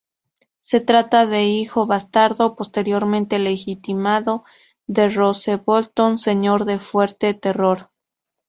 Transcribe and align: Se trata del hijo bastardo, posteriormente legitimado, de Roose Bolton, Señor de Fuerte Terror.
Se 0.57 0.79
trata 0.79 1.27
del 1.27 1.45
hijo 1.47 1.85
bastardo, 1.85 2.55
posteriormente 2.55 3.37
legitimado, 3.37 4.43
de 4.87 5.09
Roose 5.09 5.57
Bolton, 5.57 6.17
Señor 6.17 6.65
de 6.65 6.79
Fuerte 6.79 7.35
Terror. 7.35 7.91